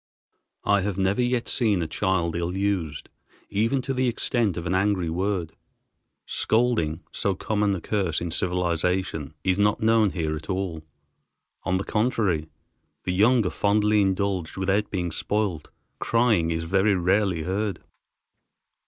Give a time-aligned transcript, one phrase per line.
[0.63, 3.07] I have never yet seen a child ill used,
[3.51, 5.53] even to the extent of an angry word.
[6.25, 10.81] Scolding, so common a curse in civilization, is not known here at all.
[11.65, 12.49] On the contrary
[13.03, 15.69] the young are fondly indulged without being spoiled.
[15.99, 17.83] Crying is very rarely heard.